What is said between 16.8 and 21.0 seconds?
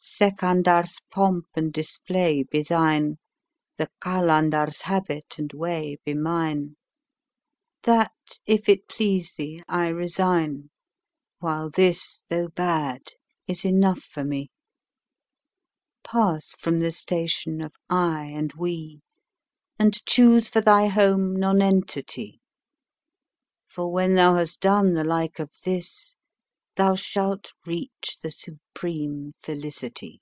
the station of "I" and "We," and choose for thy